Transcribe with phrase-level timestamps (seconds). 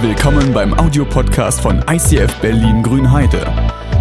[0.00, 3.44] Willkommen beim Audiopodcast von ICF Berlin Grünheide.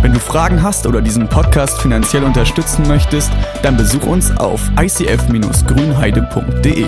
[0.03, 3.31] Wenn du Fragen hast oder diesen Podcast finanziell unterstützen möchtest,
[3.63, 6.85] dann besuch uns auf icf-grünheide.de.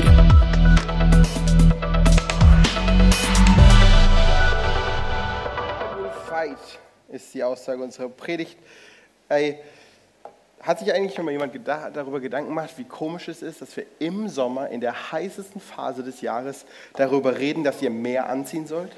[6.30, 6.60] Fight
[7.08, 8.60] ist die Aussage unserer Predigt.
[9.28, 9.58] Ey,
[10.62, 13.76] hat sich eigentlich schon mal jemand geda- darüber Gedanken gemacht, wie komisch es ist, dass
[13.78, 18.68] wir im Sommer, in der heißesten Phase des Jahres, darüber reden, dass ihr mehr anziehen
[18.68, 18.92] sollt?
[18.92, 18.98] Das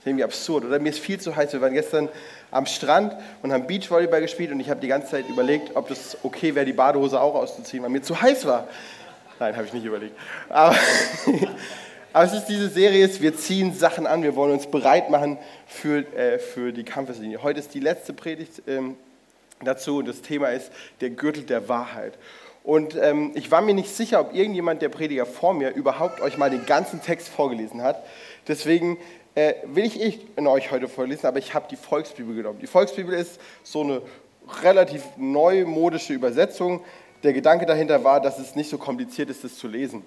[0.00, 0.78] ist irgendwie absurd, oder?
[0.78, 1.52] Mir ist viel zu heiß.
[1.52, 2.08] Wir waren gestern
[2.50, 6.16] am Strand und haben Beachvolleyball gespielt und ich habe die ganze Zeit überlegt, ob das
[6.22, 8.66] okay wäre, die Badehose auch auszuziehen, weil mir zu heiß war.
[9.38, 10.16] Nein, habe ich nicht überlegt.
[10.48, 10.74] Aber,
[12.14, 15.36] aber es ist diese Serie, wir ziehen Sachen an, wir wollen uns bereit machen
[15.66, 17.42] für, äh, für die Kampfeslinie.
[17.42, 18.96] Heute ist die letzte Predigt ähm,
[19.62, 20.70] dazu und das Thema ist
[21.00, 22.18] der Gürtel der Wahrheit.
[22.62, 26.36] Und ähm, ich war mir nicht sicher, ob irgendjemand der Prediger vor mir überhaupt euch
[26.36, 28.04] mal den ganzen Text vorgelesen hat.
[28.48, 28.98] Deswegen
[29.36, 32.58] äh, will ich in euch heute vorlesen, aber ich habe die Volksbibel genommen.
[32.58, 34.02] Die Volksbibel ist so eine
[34.62, 36.84] relativ neumodische Übersetzung.
[37.22, 40.02] Der Gedanke dahinter war, dass es nicht so kompliziert ist, das zu lesen.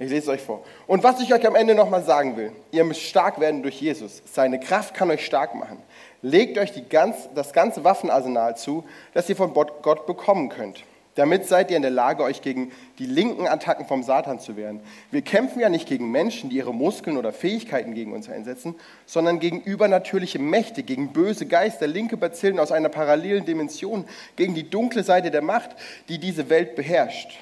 [0.00, 0.64] Ich lese es euch vor.
[0.86, 4.22] Und was ich euch am Ende nochmal sagen will, ihr müsst stark werden durch Jesus.
[4.26, 5.82] Seine Kraft kann euch stark machen.
[6.22, 10.84] Legt euch ganz, das ganze Waffenarsenal zu, das ihr von Gott bekommen könnt.
[11.18, 14.78] Damit seid ihr in der Lage, euch gegen die linken Attacken vom Satan zu wehren.
[15.10, 19.40] Wir kämpfen ja nicht gegen Menschen, die ihre Muskeln oder Fähigkeiten gegen uns einsetzen, sondern
[19.40, 24.04] gegen übernatürliche Mächte, gegen böse Geister, linke Bazillen aus einer parallelen Dimension,
[24.36, 25.70] gegen die dunkle Seite der Macht,
[26.08, 27.36] die diese Welt beherrscht.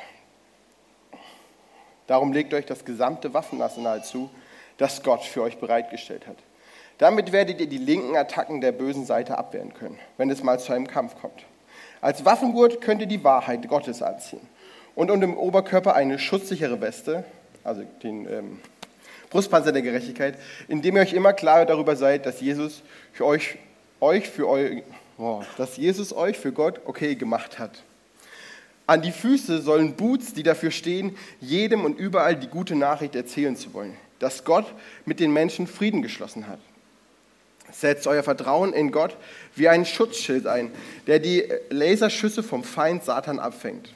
[2.06, 4.30] Darum legt euch das gesamte Waffenarsenal zu,
[4.78, 6.38] das Gott für euch bereitgestellt hat.
[6.98, 10.72] Damit werdet ihr die linken Attacken der bösen Seite abwehren können, wenn es mal zu
[10.72, 11.44] einem Kampf kommt.
[12.00, 14.40] Als Waffengurt könnt ihr die Wahrheit Gottes anziehen
[14.94, 17.24] und um den Oberkörper eine schutzsichere Weste,
[17.64, 18.60] also den ähm,
[19.30, 20.38] Brustpanzer der Gerechtigkeit,
[20.68, 22.82] indem ihr euch immer klar darüber seid, dass Jesus
[23.12, 23.56] für euch,
[24.00, 24.80] euch für eu,
[25.18, 27.82] oh, dass Jesus euch für Gott okay gemacht hat.
[28.86, 33.56] An die Füße sollen Boots, die dafür stehen, jedem und überall die gute Nachricht erzählen
[33.56, 34.66] zu wollen, dass Gott
[35.04, 36.60] mit den Menschen Frieden geschlossen hat.
[37.72, 39.16] Setzt euer Vertrauen in Gott
[39.54, 40.70] wie einen Schutzschild ein,
[41.06, 43.94] der die Laserschüsse vom Feind Satan abfängt.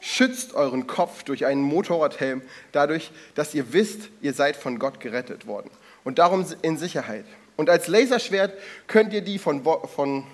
[0.00, 5.46] Schützt euren Kopf durch einen Motorradhelm, dadurch, dass ihr wisst, ihr seid von Gott gerettet
[5.46, 5.70] worden
[6.04, 7.24] und darum in Sicherheit.
[7.56, 8.52] Und als Laserschwert
[8.86, 10.24] könnt ihr die, von, von,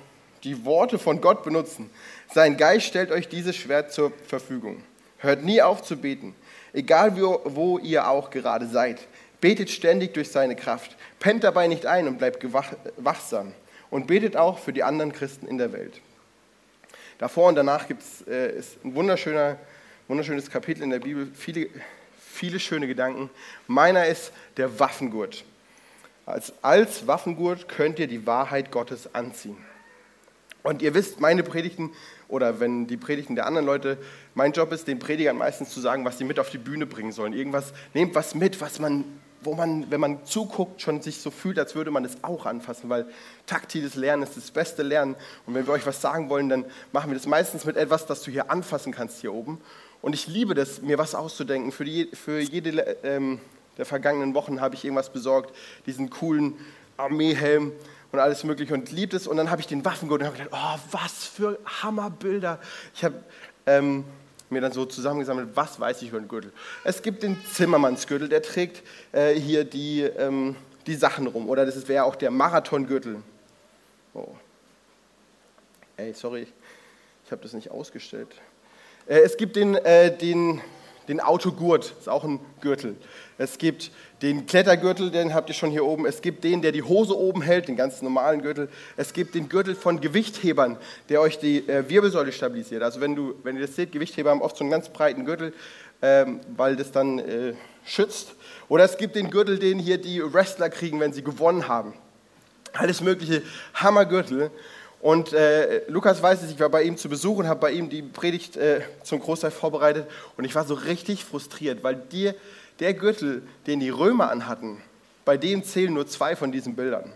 [0.45, 1.89] die Worte von Gott benutzen.
[2.33, 4.83] Sein Geist stellt euch dieses Schwert zur Verfügung.
[5.19, 6.35] Hört nie auf zu beten,
[6.73, 8.99] egal wo, wo ihr auch gerade seid.
[9.43, 10.97] Betet ständig durch seine Kraft.
[11.19, 12.43] Pennt dabei nicht ein und bleibt
[12.97, 13.53] wachsam.
[13.91, 16.01] Und betet auch für die anderen Christen in der Welt.
[17.19, 19.59] Davor und danach gibt es äh, ein wunderschöner,
[20.09, 21.69] wunderschönes Kapitel in der Bibel, viele,
[22.19, 23.29] viele schöne Gedanken.
[23.67, 25.45] Meiner ist der Waffengurt.
[26.25, 29.59] Als, als Waffengurt könnt ihr die Wahrheit Gottes anziehen.
[30.63, 31.91] Und ihr wisst, meine Predigten
[32.29, 33.99] oder wenn die Predigten der anderen Leute,
[34.35, 37.13] mein Job ist, den Predigern meistens zu sagen, was sie mit auf die Bühne bringen
[37.13, 37.33] sollen.
[37.33, 39.05] Irgendwas, nehmt was mit, was man,
[39.45, 42.89] wo man, wenn man zuguckt, schon sich so fühlt, als würde man es auch anfassen,
[42.89, 43.07] weil
[43.47, 45.17] taktiles Lernen ist das beste Lernen.
[45.47, 48.23] Und wenn wir euch was sagen wollen, dann machen wir das meistens mit etwas, das
[48.23, 49.61] du hier anfassen kannst hier oben.
[50.01, 51.73] Und ich liebe das, mir was auszudenken.
[51.73, 53.41] Für, die, für jede ähm,
[53.79, 55.55] der vergangenen Wochen habe ich irgendwas besorgt,
[55.87, 56.55] diesen coolen
[56.97, 57.73] Armeehelm
[58.11, 59.27] und alles mögliche und liebt es.
[59.27, 62.59] Und dann habe ich den Waffengurt und habe gedacht, oh, was für Hammerbilder.
[62.95, 63.23] Ich habe
[63.67, 64.05] ähm,
[64.53, 66.53] mir dann so zusammengesammelt, was weiß ich über den Gürtel.
[66.85, 68.83] Es gibt den Zimmermannsgürtel, der trägt
[69.13, 71.49] äh, hier die, ähm, die Sachen rum.
[71.49, 73.23] Oder das wäre auch der Marathongürtel.
[74.15, 74.29] Oh.
[75.97, 76.47] Ey, sorry,
[77.25, 78.29] ich habe das nicht ausgestellt.
[79.07, 80.61] Äh, es gibt den, äh, den,
[81.09, 82.97] den Autogurt, ist auch ein Gürtel.
[83.39, 83.91] Es gibt
[84.23, 86.07] den Klettergürtel, den habt ihr schon hier oben.
[86.07, 88.69] Es gibt den, der die Hose oben hält, den ganz normalen Gürtel.
[88.97, 90.77] Es gibt den Gürtel von Gewichthebern,
[91.09, 92.83] der euch die äh, Wirbelsäule stabilisiert.
[92.83, 95.53] Also wenn, du, wenn ihr das seht, Gewichtheber haben oft so einen ganz breiten Gürtel,
[96.03, 97.55] ähm, weil das dann äh,
[97.85, 98.35] schützt.
[98.69, 101.95] Oder es gibt den Gürtel, den hier die Wrestler kriegen, wenn sie gewonnen haben.
[102.75, 103.43] Alles mögliche
[103.75, 104.51] Hammergürtel.
[105.03, 107.91] Und äh, Lukas weiß es, ich war bei ihm zu Besuch und habe bei ihm
[107.91, 110.07] die Predigt äh, zum Großteil vorbereitet.
[110.37, 112.37] Und ich war so richtig frustriert, weil dir
[112.79, 114.81] der Gürtel, den die Römer anhatten,
[115.25, 117.13] bei dem zählen nur zwei von diesen Bildern.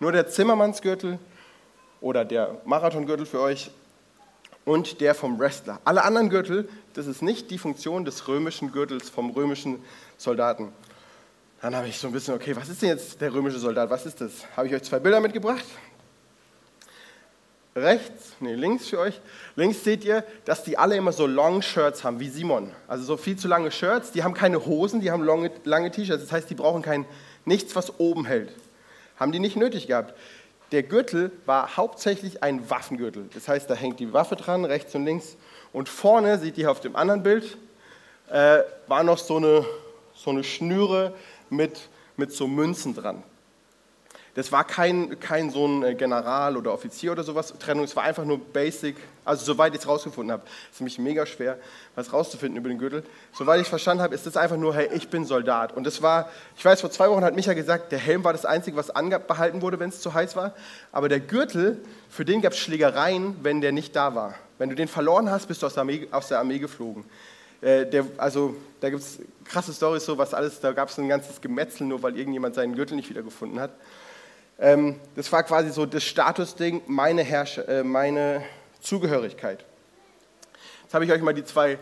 [0.00, 1.18] Nur der Zimmermannsgürtel
[2.00, 3.70] oder der Marathongürtel für euch
[4.64, 5.80] und der vom Wrestler.
[5.84, 9.84] Alle anderen Gürtel, das ist nicht die Funktion des römischen Gürtels vom römischen
[10.16, 10.72] Soldaten.
[11.60, 13.90] Dann habe ich so ein bisschen, okay, was ist denn jetzt der römische Soldat?
[13.90, 14.32] Was ist das?
[14.56, 15.64] Habe ich euch zwei Bilder mitgebracht?
[17.76, 19.20] Rechts, nee, links für euch,
[19.56, 22.70] links seht ihr, dass die alle immer so Long Shirts haben, wie Simon.
[22.86, 26.22] Also so viel zu lange Shirts, die haben keine Hosen, die haben lange, lange T-Shirts.
[26.22, 27.04] Das heißt, die brauchen kein
[27.44, 28.50] Nichts, was oben hält.
[29.16, 30.14] Haben die nicht nötig gehabt.
[30.72, 33.28] Der Gürtel war hauptsächlich ein Waffengürtel.
[33.34, 35.36] Das heißt, da hängt die Waffe dran, rechts und links.
[35.72, 37.58] Und vorne, seht ihr auf dem anderen Bild,
[38.30, 39.64] äh, war noch so eine,
[40.14, 41.12] so eine Schnüre
[41.50, 43.22] mit, mit so Münzen dran.
[44.34, 48.02] Das war kein, kein so ein äh, General oder Offizier oder sowas Trennung, es war
[48.02, 50.42] einfach nur basic, also soweit ich es rausgefunden habe.
[50.72, 51.56] Ist nämlich mega schwer,
[51.94, 53.04] was rauszufinden über den Gürtel.
[53.32, 55.72] Soweit ich es verstanden habe, ist es einfach nur, hey, ich bin Soldat.
[55.72, 58.44] Und das war, ich weiß, vor zwei Wochen hat Micha gesagt, der Helm war das
[58.44, 60.52] Einzige, was anbehalten wurde, wenn es zu heiß war.
[60.90, 64.34] Aber der Gürtel, für den gab es Schlägereien, wenn der nicht da war.
[64.58, 67.04] Wenn du den verloren hast, bist du aus der Armee, aus der Armee geflogen.
[67.60, 71.08] Äh, der, also da gibt es krasse Storys, so was alles, da gab es ein
[71.08, 73.70] ganzes Gemetzel, nur weil irgendjemand seinen Gürtel nicht wiedergefunden hat.
[74.58, 78.44] Ähm, das war quasi so das Statusding, meine, Herrsche, äh, meine
[78.80, 79.64] Zugehörigkeit.
[80.82, 81.78] Jetzt habe ich euch mal die zwei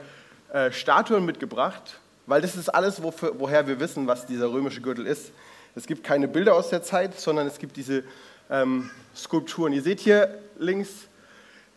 [0.53, 5.07] äh, Statuen mitgebracht, weil das ist alles, wofür, woher wir wissen, was dieser römische Gürtel
[5.07, 5.33] ist.
[5.75, 8.05] Es gibt keine Bilder aus der Zeit, sondern es gibt diese
[8.51, 9.73] ähm, Skulpturen.
[9.73, 10.91] Ihr seht hier links,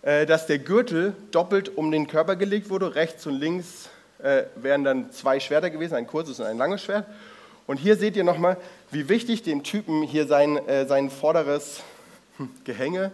[0.02, 2.96] äh, dass der Gürtel doppelt um den Körper gelegt wurde.
[2.96, 3.90] Rechts und links
[4.20, 7.06] äh, wären dann zwei Schwerter gewesen, ein kurzes und ein langes Schwert.
[7.68, 8.58] Und hier seht ihr nochmal,
[8.92, 11.82] wie wichtig dem Typen hier sein, äh, sein vorderes
[12.64, 13.12] Gehänge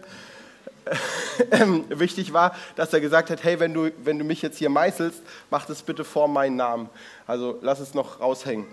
[0.84, 1.66] äh,
[1.98, 5.22] wichtig war, dass er gesagt hat, hey, wenn du, wenn du mich jetzt hier meißelst,
[5.50, 6.90] mach das bitte vor meinen Namen.
[7.26, 8.66] Also lass es noch raushängen.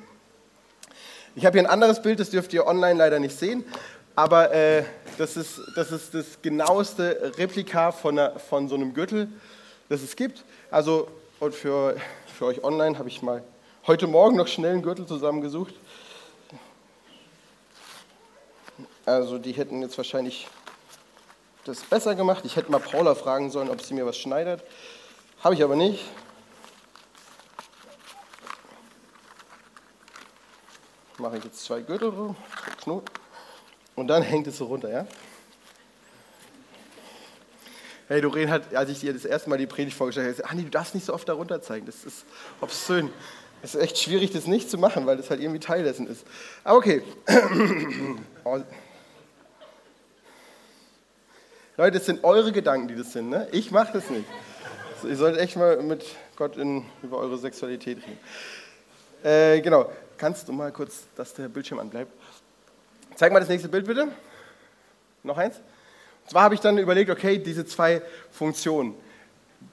[1.36, 3.64] Ich habe hier ein anderes Bild, das dürft ihr online leider nicht sehen,
[4.16, 4.84] aber äh,
[5.18, 9.30] das, ist, das ist das genaueste Replika von, einer, von so einem Gürtel,
[9.88, 10.44] das es gibt.
[10.72, 11.08] Also
[11.40, 11.96] und für,
[12.38, 13.42] für euch online habe ich mal
[13.88, 15.74] heute Morgen noch schnell einen Gürtel zusammengesucht.
[19.06, 20.48] Also die hätten jetzt wahrscheinlich
[21.66, 22.46] das besser gemacht.
[22.46, 24.64] Ich hätte mal Paula fragen sollen, ob sie mir was schneidet.
[25.44, 26.06] Habe ich aber nicht.
[31.18, 32.36] Mache ich jetzt zwei Gürtel rum,
[32.82, 33.08] Knoten.
[33.96, 35.08] Und dann hängt es so runter, ja?
[38.08, 40.64] Hey, Doreen hat, als ich dir das erste Mal die Predigt vorgestellt habe, gesagt, Anni,
[40.64, 41.86] du darfst nicht so oft darunter zeigen.
[41.86, 42.26] Das ist
[42.62, 43.12] obszön.
[43.62, 46.26] Es ist echt schwierig, das nicht zu machen, weil das halt irgendwie Teil dessen ist.
[46.64, 47.04] Aber okay.
[51.78, 53.30] Leute, das sind eure Gedanken, die das sind.
[53.30, 53.48] Ne?
[53.52, 54.26] Ich mache das nicht.
[55.04, 58.18] ihr solltet echt mal mit Gott in, über eure Sexualität reden.
[59.24, 59.92] Äh, genau.
[60.18, 62.12] Kannst du mal kurz, dass der Bildschirm anbleibt?
[63.16, 64.10] Zeig mal das nächste Bild bitte.
[65.24, 65.58] Noch eins.
[65.58, 68.02] Und zwar habe ich dann überlegt, okay, diese zwei
[68.32, 68.96] Funktionen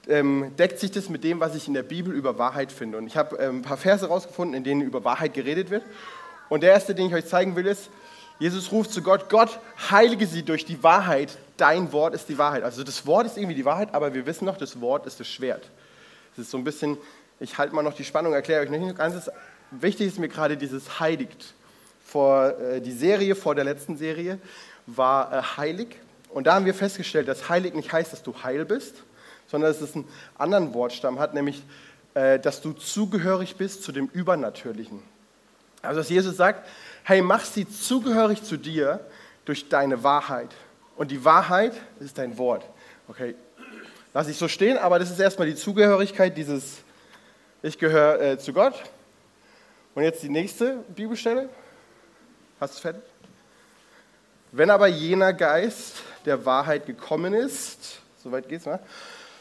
[0.07, 2.97] ähm, deckt sich das mit dem, was ich in der Bibel über Wahrheit finde.
[2.97, 5.83] Und ich habe ähm, ein paar Verse rausgefunden, in denen über Wahrheit geredet wird.
[6.49, 7.89] Und der erste, den ich euch zeigen will, ist,
[8.39, 12.63] Jesus ruft zu Gott, Gott, heilige sie durch die Wahrheit, dein Wort ist die Wahrheit.
[12.63, 15.27] Also das Wort ist irgendwie die Wahrheit, aber wir wissen noch, das Wort ist das
[15.27, 15.69] Schwert.
[16.35, 16.97] Das ist so ein bisschen,
[17.39, 19.29] ich halte mal noch die Spannung, erkläre euch nicht ganz.
[19.71, 21.53] Wichtig ist mir gerade dieses heiligt.
[22.05, 24.39] Vor, äh, die Serie vor der letzten Serie
[24.85, 25.87] war äh, heilig.
[26.29, 29.03] Und da haben wir festgestellt, dass heilig nicht heißt, dass du heil bist,
[29.47, 30.07] sondern dass es einen
[30.37, 31.63] anderen Wortstamm hat, nämlich,
[32.13, 35.01] äh, dass du zugehörig bist zu dem Übernatürlichen.
[35.81, 36.67] Also, dass Jesus sagt,
[37.03, 38.99] hey, mach sie zugehörig zu dir
[39.45, 40.49] durch deine Wahrheit.
[40.95, 42.65] Und die Wahrheit ist dein Wort.
[43.07, 43.35] Okay,
[44.13, 46.79] lass ich so stehen, aber das ist erstmal die Zugehörigkeit, dieses,
[47.61, 48.73] ich gehöre äh, zu Gott.
[49.95, 51.49] Und jetzt die nächste Bibelstelle.
[52.59, 53.03] Hast du es fertig?
[54.51, 58.79] Wenn aber jener Geist der Wahrheit gekommen ist, soweit geht's mal,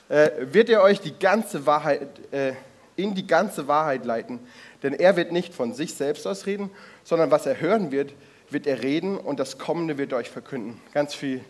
[0.08, 2.52] äh, wird er euch die ganze Wahrheit, äh,
[2.96, 4.40] in die ganze Wahrheit leiten.
[4.82, 6.70] Denn er wird nicht von sich selbst aus reden,
[7.04, 8.12] sondern was er hören wird,
[8.50, 10.80] wird er reden und das Kommende wird er euch verkünden.
[10.94, 11.44] Ganz viel,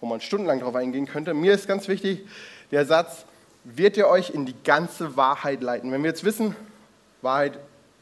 [0.00, 1.34] wo man stundenlang darauf eingehen könnte.
[1.34, 2.26] Mir ist ganz wichtig
[2.70, 3.24] der Satz,
[3.64, 5.92] wird er euch in die ganze Wahrheit leiten.
[5.92, 6.56] Wenn wir jetzt wissen,
[7.22, 7.58] Wahrheit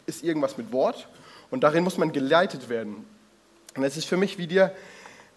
[0.06, 1.08] ist irgendwas mit Wort
[1.50, 3.04] und darin muss man geleitet werden.
[3.76, 4.74] Und es ist für mich wie der,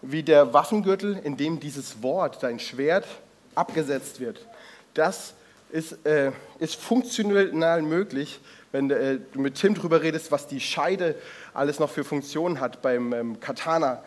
[0.00, 3.06] wie der Waffengürtel, in dem dieses Wort, dein Schwert,
[3.54, 4.46] abgesetzt wird.
[4.94, 5.34] Das
[5.70, 8.40] ist, äh, ist funktional möglich,
[8.72, 11.14] wenn äh, du mit Tim darüber redest, was die Scheide
[11.54, 14.02] alles noch für Funktionen hat beim ähm, Katana,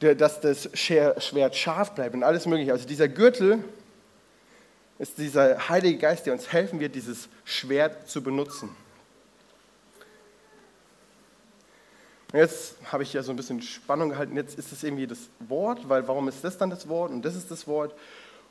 [0.00, 2.72] der, dass das Schwert scharf bleibt und alles mögliche.
[2.72, 3.62] Also dieser Gürtel
[4.98, 8.70] ist dieser Heilige Geist, der uns helfen wird, dieses Schwert zu benutzen.
[12.32, 14.36] Und jetzt habe ich ja so ein bisschen Spannung gehalten.
[14.36, 17.34] Jetzt ist es irgendwie das Wort, weil warum ist das dann das Wort und das
[17.34, 17.94] ist das Wort?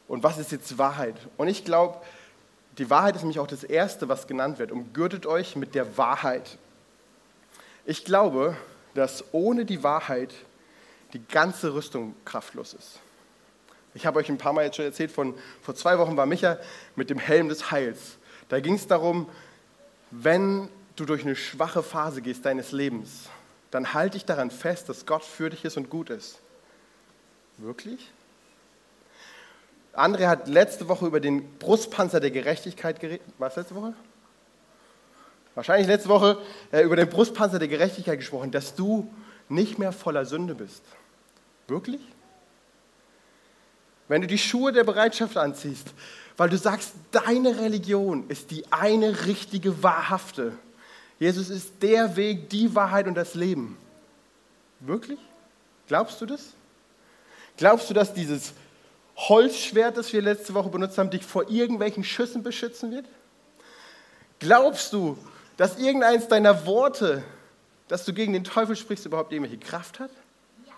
[0.10, 1.16] Und was ist jetzt Wahrheit?
[1.38, 2.02] Und ich glaube,
[2.80, 4.72] die Wahrheit ist nämlich auch das Erste, was genannt wird.
[4.72, 6.58] Umgürtet euch mit der Wahrheit.
[7.86, 8.58] Ich glaube,
[8.96, 10.34] dass ohne die Wahrheit
[11.14, 13.00] die ganze Rüstung kraftlos ist.
[13.94, 16.58] Ich habe euch ein paar Mal jetzt schon erzählt, von, vor zwei Wochen war Micha
[16.96, 18.18] mit dem Helm des Heils.
[18.50, 19.30] Da ging es darum,
[20.10, 23.30] wenn du durch eine schwache Phase gehst deines Lebens,
[23.70, 26.40] dann halte ich daran fest, dass Gott für dich ist und gut ist.
[27.58, 28.12] Wirklich?
[29.94, 33.22] André hat letzte Woche über den Brustpanzer der Gerechtigkeit geredet.
[33.38, 33.94] Was letzte Woche?
[35.56, 36.38] Wahrscheinlich letzte Woche
[36.72, 39.12] äh, über den Brustpanzer der Gerechtigkeit gesprochen, dass du
[39.50, 40.84] nicht mehr voller Sünde bist.
[41.68, 42.02] Wirklich?
[44.08, 45.94] Wenn du die Schuhe der Bereitschaft anziehst,
[46.38, 50.54] weil du sagst, deine Religion ist die eine richtige, wahrhafte.
[51.20, 53.78] Jesus ist der Weg, die Wahrheit und das Leben.
[54.80, 55.20] Wirklich?
[55.88, 56.54] Glaubst du das?
[57.58, 58.54] Glaubst du, dass dieses
[59.28, 63.06] Holzschwert, das wir letzte Woche benutzt haben, dich vor irgendwelchen Schüssen beschützen wird?
[64.40, 65.18] Glaubst du,
[65.58, 67.22] dass irgendeins deiner Worte,
[67.90, 70.12] dass du gegen den Teufel sprichst, überhaupt irgendwelche Kraft hat?
[70.66, 70.72] Ja.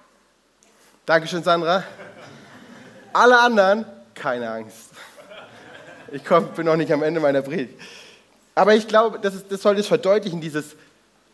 [1.05, 1.83] Dankeschön, Sandra.
[3.13, 4.89] Alle anderen, keine Angst.
[6.11, 7.79] Ich komm, bin noch nicht am Ende meiner Predigt.
[8.55, 10.75] Aber ich glaube, das, ist, das soll das verdeutlichen, dieses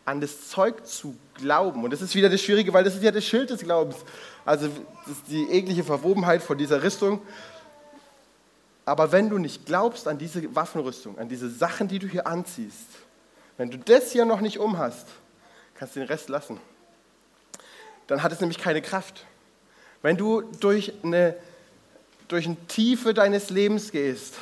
[0.04, 1.84] an das Zeug zu glauben.
[1.84, 3.96] Und das ist wieder das Schwierige, weil das ist ja das Schild des Glaubens.
[4.48, 4.68] Also
[5.06, 7.20] ist die eklige Verwobenheit von dieser Rüstung.
[8.86, 12.86] Aber wenn du nicht glaubst an diese Waffenrüstung, an diese Sachen, die du hier anziehst,
[13.58, 15.06] wenn du das hier noch nicht um hast,
[15.74, 16.58] kannst du den Rest lassen.
[18.06, 19.26] Dann hat es nämlich keine Kraft.
[20.00, 21.36] Wenn du durch eine,
[22.28, 24.36] durch eine Tiefe deines Lebens gehst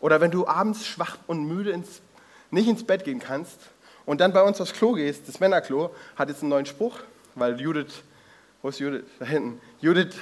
[0.00, 2.00] oder wenn du abends schwach und müde ins,
[2.50, 3.58] nicht ins Bett gehen kannst
[4.06, 7.00] und dann bei uns aufs Klo gehst, das Männerklo, hat jetzt einen neuen Spruch,
[7.34, 8.02] weil Judith,
[8.66, 9.04] wo ist Judith?
[9.20, 9.60] Da hinten.
[9.80, 10.16] Judith,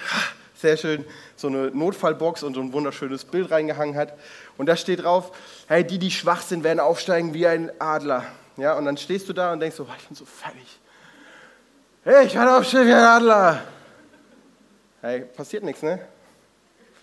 [0.55, 4.19] sehr schön, so eine Notfallbox und so ein wunderschönes Bild reingehangen hat.
[4.59, 5.35] Und da steht drauf,
[5.67, 8.27] hey, die, die schwach sind, werden aufsteigen wie ein Adler.
[8.59, 10.79] Ja, und dann stehst du da und denkst so, ich bin so fertig.
[12.03, 13.63] Hey, ich werde aufstehen wie ein Adler.
[15.01, 16.07] Hey, passiert nichts, ne?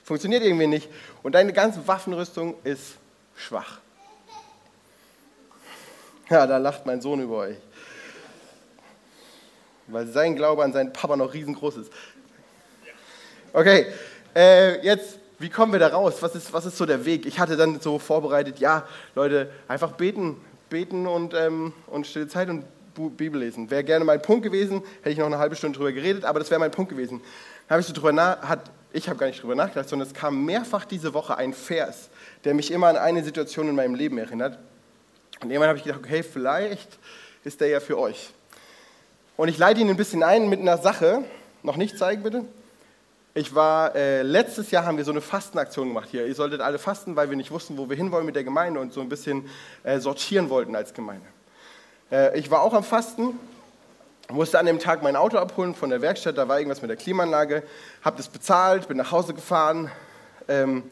[0.04, 0.90] Funktioniert irgendwie nicht.
[1.24, 2.98] Und deine ganze Waffenrüstung ist
[3.36, 3.80] schwach.
[6.30, 7.58] Ja, da lacht mein Sohn über euch.
[9.88, 11.92] Weil sein Glaube an seinen Papa noch riesengroß ist.
[13.54, 13.88] Okay,
[14.36, 16.16] äh, jetzt, wie kommen wir da raus?
[16.22, 17.26] Was ist, was ist so der Weg?
[17.26, 20.38] Ich hatte dann so vorbereitet, ja, Leute, einfach beten,
[20.70, 23.70] beten und, ähm, und stille Zeit und Bibel lesen.
[23.70, 26.50] Wäre gerne mein Punkt gewesen, hätte ich noch eine halbe Stunde drüber geredet, aber das
[26.50, 27.22] wäre mein Punkt gewesen.
[27.70, 30.46] Habe ich so drüber nach, hat, ich habe gar nicht drüber nachgedacht, sondern es kam
[30.46, 32.10] mehrfach diese Woche ein Vers,
[32.44, 34.60] der mich immer an eine Situation in meinem Leben erinnert.
[35.42, 37.00] Und irgendwann habe ich gedacht, okay, vielleicht
[37.44, 38.32] ist der ja für euch.
[39.42, 41.24] Und ich leite ihn ein bisschen ein mit einer Sache,
[41.64, 42.46] noch nicht zeigen bitte.
[43.34, 46.28] Ich war, äh, letztes Jahr haben wir so eine Fastenaktion gemacht hier.
[46.28, 48.94] Ihr solltet alle fasten, weil wir nicht wussten, wo wir hinwollen mit der Gemeinde und
[48.94, 49.50] so ein bisschen
[49.82, 51.26] äh, sortieren wollten als Gemeinde.
[52.12, 53.40] Äh, ich war auch am Fasten,
[54.30, 56.98] musste an dem Tag mein Auto abholen von der Werkstatt, da war irgendwas mit der
[56.98, 57.64] Klimaanlage,
[58.04, 59.90] habe das bezahlt, bin nach Hause gefahren,
[60.50, 60.84] ähm,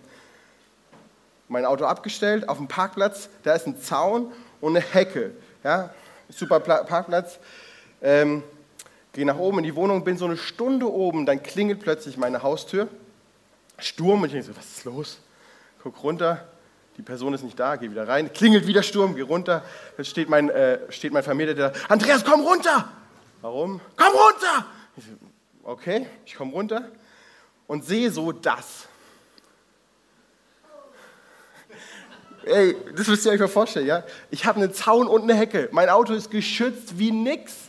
[1.50, 5.36] mein Auto abgestellt, auf dem Parkplatz, da ist ein Zaun und eine Hecke.
[5.64, 5.92] Ja?
[6.30, 7.38] Super Parkplatz.
[8.02, 8.44] Ähm,
[9.14, 12.44] gehe nach oben in die Wohnung, bin so eine Stunde oben, dann klingelt plötzlich meine
[12.44, 12.88] Haustür.
[13.78, 15.20] Sturm und ich denke so, was ist los?
[15.82, 16.48] Guck runter,
[16.98, 19.64] die Person ist nicht da, gehe wieder rein, klingelt wieder Sturm, gehe runter.
[19.96, 22.90] Dann steht mein, äh, steht mein Vermieter da, Andreas, komm runter!
[23.42, 23.80] Warum?
[23.96, 24.66] Komm runter!
[24.98, 25.12] Ich so,
[25.64, 26.90] okay, ich komme runter
[27.68, 28.88] und sehe so das.
[32.44, 34.04] Ey, das müsst ihr euch mal vorstellen, ja?
[34.32, 35.70] Ich habe einen Zaun und eine Hecke.
[35.72, 37.69] Mein Auto ist geschützt wie nix.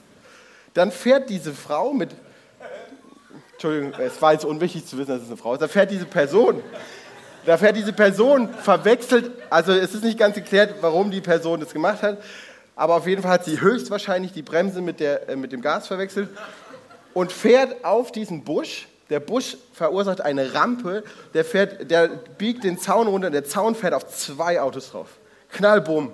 [0.75, 2.11] Dann fährt diese Frau mit,
[3.53, 6.07] Entschuldigung, es war jetzt unwichtig zu wissen, dass es eine Frau ist, da fährt diese
[6.07, 6.63] Person,
[7.45, 11.73] da fährt diese Person verwechselt, also es ist nicht ganz geklärt, warum die Person das
[11.73, 12.19] gemacht hat,
[12.77, 15.89] aber auf jeden Fall hat sie höchstwahrscheinlich die Bremse mit, der, äh, mit dem Gas
[15.89, 16.31] verwechselt
[17.13, 18.89] und fährt auf diesen Busch.
[19.11, 21.03] Der Busch verursacht eine Rampe,
[21.35, 22.09] der, fährt, der
[22.39, 25.09] biegt den Zaun runter, der Zaun fährt auf zwei Autos drauf.
[25.51, 26.13] Knallbumm.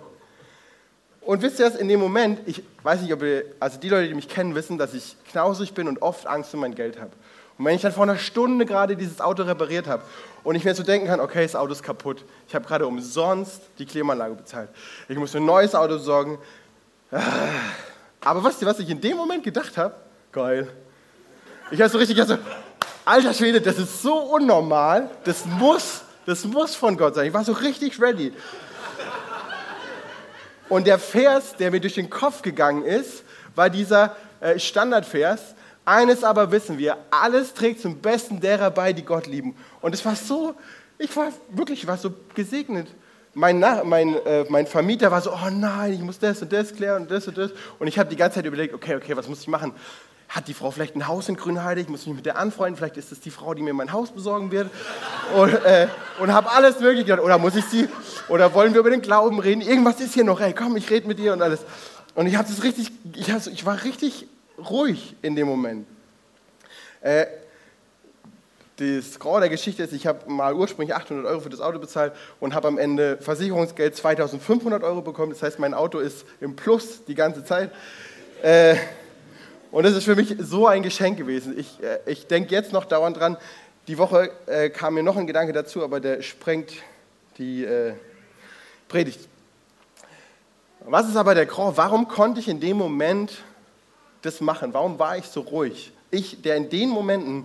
[1.26, 4.06] Und wisst ihr was, in dem Moment, ich weiß nicht, ob ihr, also die Leute,
[4.06, 7.11] die mich kennen, wissen, dass ich knausrig bin und oft Angst um mein Geld habe.
[7.59, 10.04] Und wenn ich dann vor einer Stunde gerade dieses Auto repariert habe
[10.45, 13.61] und ich mir so denken kann, okay, das Auto ist kaputt, ich habe gerade umsonst
[13.78, 14.68] die Klimaanlage bezahlt,
[15.09, 16.38] ich muss ein neues Auto besorgen.
[17.11, 17.21] Ah.
[18.21, 19.97] Aber wisst ihr, was ich in dem Moment gedacht habe?
[20.30, 20.68] Geil.
[21.73, 22.38] Ich habe so richtig, also,
[23.04, 27.26] alter Schwede, das ist so unnormal, das muss, das muss von Gott sein.
[27.26, 28.33] Ich war so richtig ready.
[30.69, 35.55] Und der Vers, der mir durch den Kopf gegangen ist, war dieser äh, Standardvers.
[35.85, 39.57] Eines aber wissen wir, alles trägt zum Besten derer bei, die Gott lieben.
[39.81, 40.55] Und es war so,
[40.99, 42.89] ich war wirklich, ich war so gesegnet.
[43.35, 47.03] Mein, mein, äh, mein Vermieter war so, oh nein, ich muss das und das klären
[47.03, 47.53] und das und das.
[47.79, 49.73] Und ich habe die ganze Zeit überlegt, okay, okay, was muss ich machen?
[50.28, 51.80] Hat die Frau vielleicht ein Haus in Grünheide?
[51.80, 52.76] Ich muss mich mit der anfreunden.
[52.76, 54.71] Vielleicht ist es die Frau, die mir mein Haus besorgen wird.
[55.37, 55.87] Und, äh,
[56.18, 57.25] und habe alles mögliche gedacht.
[57.25, 57.88] Oder muss ich sie
[58.28, 59.61] oder wollen wir über den Glauben reden?
[59.61, 61.61] Irgendwas ist hier noch, ey, komm, ich rede mit dir und alles.
[62.14, 64.26] Und ich das richtig, ich, ich war richtig
[64.59, 65.87] ruhig in dem Moment.
[67.00, 67.26] Äh,
[68.78, 72.12] das Grau der Geschichte ist, ich habe mal ursprünglich 800 Euro für das Auto bezahlt
[72.40, 75.33] und habe am Ende Versicherungsgeld 2500 Euro bekommen.
[75.33, 77.71] Das heißt, mein Auto ist im Plus die ganze Zeit.
[78.42, 78.76] Äh,
[79.71, 81.59] und das ist für mich so ein Geschenk gewesen.
[81.59, 83.37] Ich, äh, ich denke jetzt noch dauernd dran.
[83.89, 86.73] Die Woche äh, kam mir noch ein Gedanke dazu, aber der sprengt
[87.39, 87.95] die äh,
[88.89, 89.21] Predigt.
[90.81, 91.77] Was ist aber der Grund?
[91.77, 93.39] Warum konnte ich in dem Moment
[94.23, 94.73] das machen?
[94.73, 95.93] Warum war ich so ruhig?
[96.11, 97.45] Ich, der in den Momenten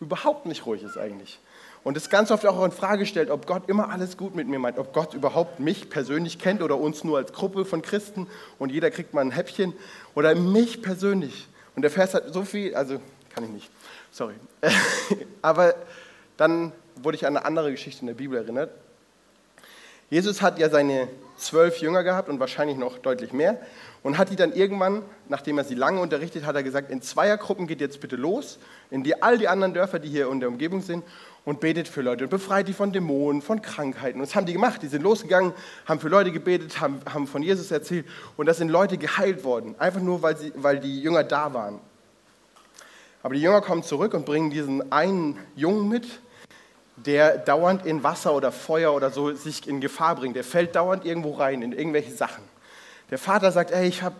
[0.00, 1.38] überhaupt nicht ruhig ist eigentlich.
[1.84, 4.58] Und es ganz oft auch in Frage stellt, ob Gott immer alles gut mit mir
[4.58, 8.28] meint, ob Gott überhaupt mich persönlich kennt oder uns nur als Gruppe von Christen
[8.58, 9.72] und jeder kriegt mal ein Häppchen
[10.14, 11.48] oder mich persönlich.
[11.74, 13.00] Und der Vers hat so viel, also
[13.34, 13.70] kann ich nicht,
[14.10, 14.34] sorry.
[15.42, 15.74] Aber
[16.36, 18.70] dann wurde ich an eine andere Geschichte in der Bibel erinnert.
[20.10, 23.58] Jesus hat ja seine zwölf Jünger gehabt und wahrscheinlich noch deutlich mehr
[24.02, 27.66] und hat die dann irgendwann, nachdem er sie lange unterrichtet hat, er gesagt, in Zweiergruppen
[27.66, 28.58] geht jetzt bitte los,
[28.90, 31.04] in die, all die anderen Dörfer, die hier in der Umgebung sind
[31.44, 34.20] und betet für Leute und befreit die von Dämonen, von Krankheiten.
[34.20, 34.82] Und das haben die gemacht.
[34.82, 35.52] Die sind losgegangen,
[35.86, 38.06] haben für Leute gebetet, haben, haben von Jesus erzählt
[38.36, 41.80] und da sind Leute geheilt worden, einfach nur, weil, sie, weil die Jünger da waren.
[43.22, 46.06] Aber die Jünger kommen zurück und bringen diesen einen Jungen mit,
[46.96, 50.36] der dauernd in Wasser oder Feuer oder so sich in Gefahr bringt.
[50.36, 52.44] Der fällt dauernd irgendwo rein, in irgendwelche Sachen.
[53.10, 54.14] Der Vater sagt, hey, ich, hab,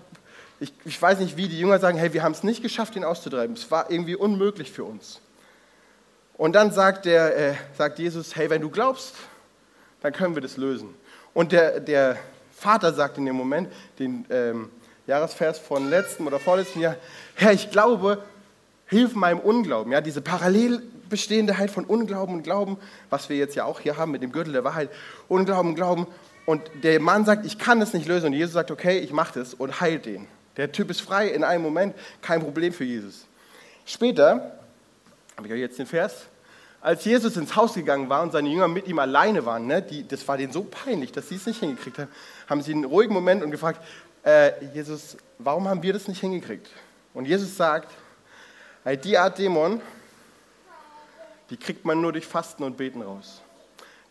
[0.60, 3.04] ich, ich weiß nicht wie, die Jünger sagen, hey, wir haben es nicht geschafft, ihn
[3.04, 3.56] auszutreiben.
[3.56, 5.20] Es war irgendwie unmöglich für uns.
[6.42, 9.14] Und dann sagt, der, äh, sagt Jesus, hey, wenn du glaubst,
[10.00, 10.92] dann können wir das lösen.
[11.34, 12.16] Und der, der
[12.50, 14.68] Vater sagt in dem Moment, den ähm,
[15.06, 16.96] Jahresvers von letztem oder vorletzten Jahr,
[17.36, 18.24] Herr, ich glaube,
[18.86, 19.92] hilf meinem Unglauben.
[19.92, 22.76] Ja, diese parallel bestehende Halt von Unglauben und Glauben,
[23.08, 24.90] was wir jetzt ja auch hier haben mit dem Gürtel der Wahrheit.
[25.28, 26.08] Unglauben, Glauben.
[26.44, 28.26] Und der Mann sagt, ich kann das nicht lösen.
[28.26, 30.26] Und Jesus sagt, okay, ich mache das und heilt den.
[30.56, 33.28] Der Typ ist frei in einem Moment, kein Problem für Jesus.
[33.86, 34.58] Später,
[35.36, 36.26] habe ich euch jetzt den Vers,
[36.82, 40.06] als Jesus ins Haus gegangen war und seine Jünger mit ihm alleine waren, ne, die,
[40.06, 42.10] das war denen so peinlich, dass sie es nicht hingekriegt haben,
[42.48, 43.80] haben sie einen ruhigen Moment und gefragt,
[44.24, 46.68] äh, Jesus, warum haben wir das nicht hingekriegt?
[47.14, 47.88] Und Jesus sagt,
[49.04, 49.80] die Art Dämon,
[51.50, 53.42] die kriegt man nur durch Fasten und Beten raus.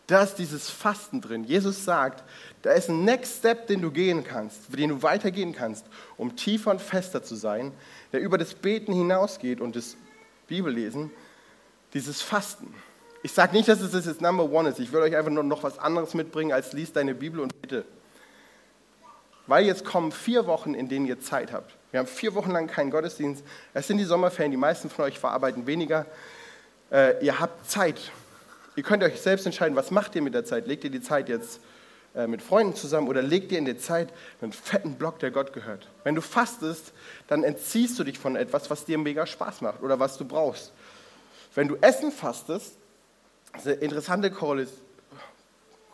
[0.06, 1.44] Da ist dieses Fasten drin.
[1.44, 2.24] Jesus sagt,
[2.62, 5.84] da ist ein Next Step, den du gehen kannst, den du weitergehen kannst,
[6.16, 7.72] um tiefer und fester zu sein,
[8.12, 9.96] der über das Beten hinausgeht und das
[10.48, 11.10] Bibellesen
[11.94, 12.74] dieses Fasten.
[13.22, 14.80] Ich sage nicht, dass es das jetzt Number One ist.
[14.80, 17.84] Ich will euch einfach nur noch was anderes mitbringen, als liest deine Bibel und bitte.
[19.46, 21.76] Weil jetzt kommen vier Wochen, in denen ihr Zeit habt.
[21.90, 23.44] Wir haben vier Wochen lang keinen Gottesdienst.
[23.74, 24.50] Es sind die Sommerferien.
[24.50, 26.06] Die meisten von euch verarbeiten weniger.
[26.90, 28.10] Äh, ihr habt Zeit.
[28.76, 30.66] Ihr könnt euch selbst entscheiden, was macht ihr mit der Zeit.
[30.66, 31.60] Legt ihr die Zeit jetzt
[32.14, 34.08] äh, mit Freunden zusammen oder legt ihr in der Zeit
[34.40, 35.88] einen fetten Block, der Gott gehört.
[36.04, 36.92] Wenn du fastest,
[37.28, 40.72] dann entziehst du dich von etwas, was dir mega Spaß macht oder was du brauchst.
[41.54, 42.76] Wenn du Essen fastest,
[43.56, 44.70] ist eine interessante Korrelis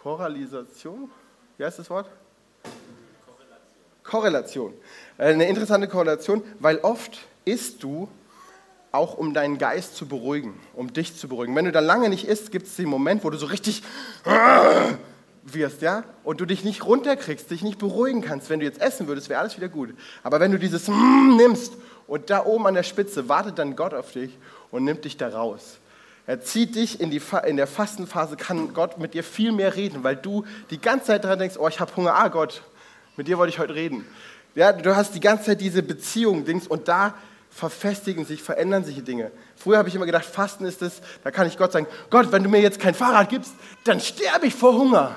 [0.02, 1.10] Korrelisation,
[1.56, 2.06] wie heißt das Wort?
[3.24, 4.02] Korrelation.
[4.04, 4.74] Korrelation.
[5.18, 8.08] Eine interessante Korrelation, weil oft isst du
[8.92, 11.54] auch um deinen Geist zu beruhigen, um dich zu beruhigen.
[11.56, 13.82] Wenn du da lange nicht isst, gibt es den Moment, wo du so richtig
[15.42, 18.48] wirst, ja, und du dich nicht runterkriegst, dich nicht beruhigen kannst.
[18.48, 19.90] Wenn du jetzt essen würdest, wäre alles wieder gut.
[20.22, 20.88] Aber wenn du dieses
[21.36, 21.74] nimmst
[22.06, 24.38] und da oben an der Spitze wartet dann Gott auf dich
[24.70, 25.78] und nimmt dich da raus.
[26.26, 30.04] Er zieht dich in, die, in der Fastenphase, kann Gott mit dir viel mehr reden,
[30.04, 32.62] weil du die ganze Zeit daran denkst, oh, ich habe Hunger, ah Gott,
[33.16, 34.04] mit dir wollte ich heute reden.
[34.54, 37.14] Ja, du hast die ganze Zeit diese Beziehung, Dings, und da
[37.50, 39.30] verfestigen sich, verändern sich die Dinge.
[39.56, 42.42] Früher habe ich immer gedacht, Fasten ist es, da kann ich Gott sagen, Gott, wenn
[42.42, 43.52] du mir jetzt kein Fahrrad gibst,
[43.84, 45.16] dann sterbe ich vor Hunger.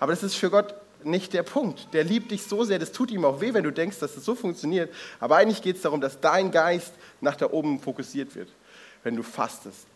[0.00, 1.92] Aber das ist für Gott nicht der Punkt.
[1.92, 4.24] Der liebt dich so sehr, das tut ihm auch weh, wenn du denkst, dass das
[4.24, 4.92] so funktioniert.
[5.20, 8.48] Aber eigentlich geht es darum, dass dein Geist nach da oben fokussiert wird,
[9.02, 9.86] wenn du fastest.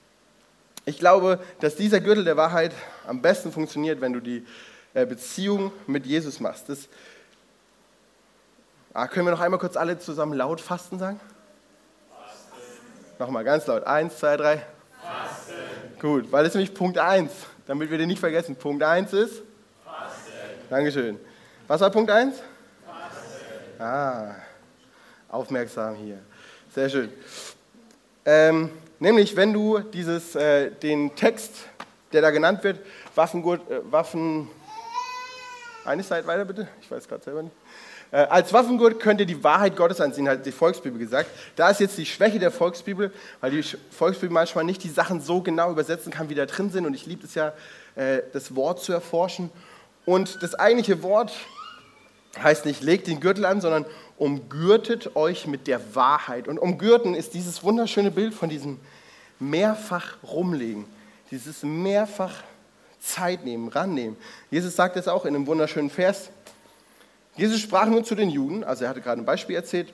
[0.85, 2.73] Ich glaube, dass dieser Gürtel der Wahrheit
[3.07, 4.47] am besten funktioniert, wenn du die
[4.95, 6.69] äh, Beziehung mit Jesus machst.
[6.69, 6.89] Das,
[8.95, 11.21] ah, können wir noch einmal kurz alle zusammen laut Fasten sagen?
[13.19, 13.85] Nochmal ganz laut.
[13.85, 14.63] Eins, zwei, drei.
[15.03, 15.55] Fasten.
[16.01, 17.33] Gut, weil das ist nämlich Punkt eins,
[17.67, 18.55] damit wir den nicht vergessen.
[18.55, 19.43] Punkt eins ist?
[19.85, 20.33] Fasten.
[20.71, 21.19] Dankeschön.
[21.67, 22.37] Was war Punkt eins?
[22.87, 23.83] Fasten.
[23.83, 24.37] Ah,
[25.29, 26.19] aufmerksam hier.
[26.73, 27.13] Sehr schön.
[28.29, 31.53] Ähm, nämlich, wenn du dieses, äh, den Text,
[32.13, 32.81] der da genannt wird,
[33.15, 34.49] Waffengurt, äh, Waffen.
[35.85, 37.55] Eine Seite weiter bitte, ich weiß gerade selber nicht.
[38.11, 41.31] Äh, als Waffengurt könnt ihr die Wahrheit Gottes ansehen, hat die Volksbibel gesagt.
[41.55, 45.41] Da ist jetzt die Schwäche der Volksbibel, weil die Volksbibel manchmal nicht die Sachen so
[45.41, 46.85] genau übersetzen kann, wie da drin sind.
[46.85, 47.53] Und ich liebe es ja,
[47.95, 49.51] äh, das Wort zu erforschen.
[50.05, 51.33] Und das eigentliche Wort
[52.43, 53.87] heißt nicht, legt den Gürtel an, sondern
[54.19, 56.49] umgürtet euch mit der Wahrheit.
[56.49, 58.79] Und umgürten ist dieses wunderschöne Bild von diesem
[59.39, 60.87] mehrfach rumlegen,
[61.31, 62.43] dieses mehrfach
[63.01, 64.17] Zeit nehmen, rannehmen.
[64.51, 66.31] Jesus sagt es auch in einem wunderschönen Vers.
[67.37, 69.93] Jesus sprach nun zu den Juden, also er hatte gerade ein Beispiel erzählt,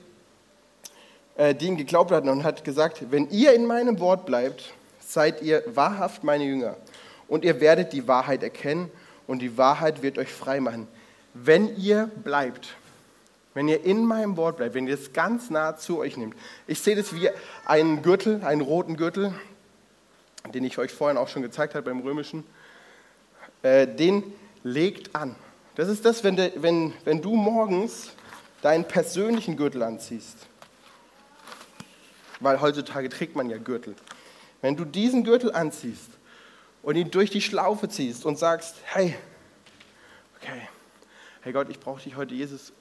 [1.35, 5.41] äh, die ihn geglaubt hatten und hat gesagt, wenn ihr in meinem Wort bleibt, seid
[5.41, 6.77] ihr wahrhaft meine Jünger
[7.27, 8.89] und ihr werdet die Wahrheit erkennen
[9.27, 10.87] und die Wahrheit wird euch frei machen.
[11.33, 12.75] Wenn ihr bleibt,
[13.53, 16.35] wenn ihr in meinem Wort bleibt, wenn ihr es ganz nah zu euch nehmt.
[16.67, 17.29] Ich sehe das wie
[17.65, 19.33] einen Gürtel, einen roten Gürtel,
[20.53, 22.43] den ich euch vorhin auch schon gezeigt habe beim Römischen.
[23.61, 24.23] Äh, den
[24.63, 25.35] legt an.
[25.75, 28.11] Das ist das, wenn, de, wenn, wenn du morgens
[28.61, 30.37] deinen persönlichen Gürtel anziehst.
[32.39, 33.95] Weil heutzutage trägt man ja Gürtel.
[34.61, 36.09] Wenn du diesen Gürtel anziehst
[36.81, 39.15] und ihn durch die Schlaufe ziehst und sagst, hey,
[40.37, 40.67] okay,
[41.43, 42.71] hey Gott, ich brauche dich heute, Jesus,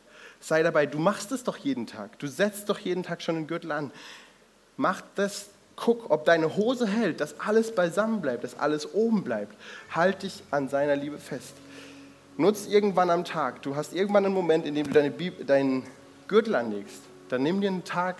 [0.41, 0.87] sei dabei.
[0.87, 2.19] Du machst es doch jeden Tag.
[2.19, 3.91] Du setzt doch jeden Tag schon den Gürtel an.
[4.77, 9.57] Mach das, guck, ob deine Hose hält, dass alles beisammen bleibt, dass alles oben bleibt.
[9.91, 11.55] Halt dich an seiner Liebe fest.
[12.37, 13.63] Nutz irgendwann am Tag.
[13.63, 15.85] Du hast irgendwann einen Moment, in dem du deine Bibel, deinen
[16.29, 17.03] Gürtel anlegst.
[17.29, 18.17] Dann nimm dir einen Tag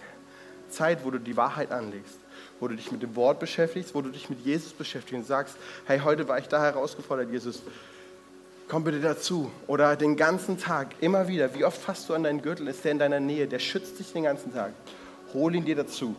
[0.69, 2.19] Zeit, wo du die Wahrheit anlegst,
[2.59, 5.57] wo du dich mit dem Wort beschäftigst, wo du dich mit Jesus beschäftigst und sagst,
[5.87, 7.63] hey, heute war ich da herausgefordert, Jesus
[8.69, 9.51] komm bitte dazu.
[9.67, 11.55] Oder den ganzen Tag, immer wieder.
[11.55, 12.69] Wie oft fasst du an deinen Gürtel?
[12.69, 13.47] Ist der in deiner Nähe?
[13.47, 14.73] Der schützt dich den ganzen Tag.
[15.35, 16.15] Hol ihn dir dazu.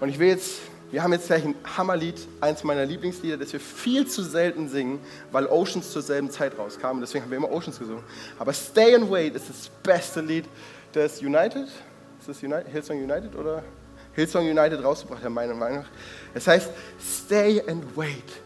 [0.00, 0.60] Und ich will jetzt,
[0.90, 4.98] wir haben jetzt gleich ein Hammerlied, eins meiner Lieblingslieder, das wir viel zu selten singen,
[5.32, 7.00] weil Oceans zur selben Zeit rauskam.
[7.00, 8.04] Deswegen haben wir immer Oceans gesungen.
[8.38, 10.44] Aber Stay and Wait ist das beste Lied
[10.94, 11.68] des United.
[12.18, 12.68] Ist das United?
[12.70, 13.62] Hillsong United oder?
[14.12, 15.88] Hillsong United rausgebracht, meiner Meinung nach.
[16.34, 18.43] Es heißt Stay and Wait.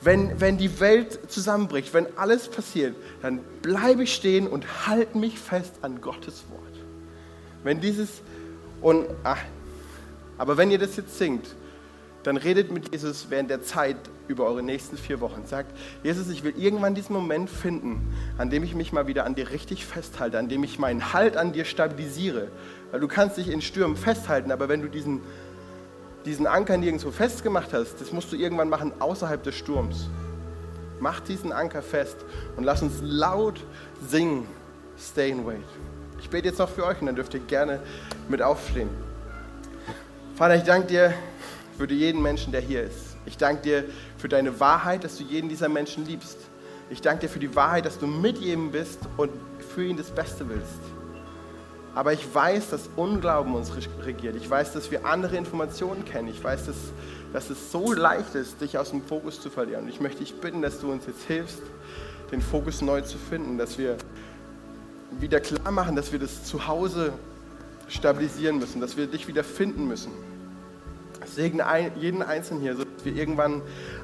[0.00, 5.38] Wenn, wenn die Welt zusammenbricht, wenn alles passiert, dann bleibe ich stehen und halte mich
[5.38, 6.62] fest an Gottes Wort.
[7.64, 8.22] Wenn dieses
[8.80, 9.42] und ach,
[10.36, 11.46] aber wenn ihr das jetzt singt,
[12.22, 13.96] dann redet mit Jesus während der Zeit
[14.28, 15.46] über eure nächsten vier Wochen.
[15.46, 19.34] Sagt, Jesus, ich will irgendwann diesen Moment finden, an dem ich mich mal wieder an
[19.34, 22.48] dir richtig festhalte, an dem ich meinen Halt an dir stabilisiere.
[22.90, 25.22] Weil du kannst dich in Stürmen festhalten, aber wenn du diesen
[26.28, 30.10] diesen Anker nirgendwo festgemacht hast, das musst du irgendwann machen außerhalb des Sturms.
[31.00, 32.18] Mach diesen Anker fest
[32.56, 33.64] und lass uns laut
[34.06, 34.46] singen,
[34.98, 35.62] Stay and Wait.
[36.20, 37.80] Ich bete jetzt noch für euch und dann dürft ihr gerne
[38.28, 38.90] mit aufstehen.
[40.34, 41.14] Vater, ich danke dir
[41.78, 43.16] für jeden Menschen, der hier ist.
[43.24, 43.84] Ich danke dir
[44.18, 46.38] für deine Wahrheit, dass du jeden dieser Menschen liebst.
[46.90, 49.30] Ich danke dir für die Wahrheit, dass du mit jedem bist und
[49.74, 50.97] für ihn das Beste willst.
[51.98, 53.72] Aber ich weiß, dass Unglauben uns
[54.04, 54.36] regiert.
[54.36, 56.28] Ich weiß, dass wir andere Informationen kennen.
[56.28, 56.76] Ich weiß, dass,
[57.32, 59.82] dass es so leicht ist, dich aus dem Fokus zu verlieren.
[59.82, 61.60] Und ich möchte dich bitten, dass du uns jetzt hilfst,
[62.30, 63.96] den Fokus neu zu finden, dass wir
[65.18, 67.12] wieder klar machen, dass wir das zu Hause
[67.88, 70.12] stabilisieren müssen, dass wir dich wieder finden müssen.
[71.26, 71.64] Segne
[71.98, 73.60] jeden Einzelnen hier, sodass wir irgendwann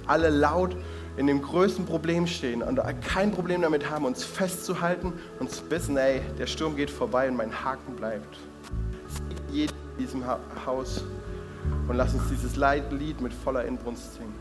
[0.08, 0.74] alle laut
[1.16, 5.96] in dem größten Problem stehen und kein Problem damit haben, uns festzuhalten und zu wissen,
[5.96, 8.36] ey, der Sturm geht vorbei und mein Haken bleibt.
[9.08, 10.24] Segne jeden in diesem
[10.66, 11.04] Haus
[11.88, 14.34] und lass uns dieses Lied mit voller Inbrunst singen.